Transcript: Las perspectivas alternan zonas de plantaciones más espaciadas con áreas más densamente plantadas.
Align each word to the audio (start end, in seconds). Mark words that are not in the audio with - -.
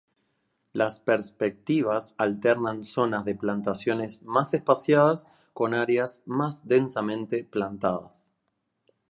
Las 0.73 0.99
perspectivas 0.99 2.15
alternan 2.17 2.83
zonas 2.83 3.23
de 3.23 3.35
plantaciones 3.35 4.23
más 4.23 4.51
espaciadas 4.55 5.27
con 5.53 5.75
áreas 5.75 6.23
más 6.25 6.67
densamente 6.67 7.43
plantadas. 7.43 8.31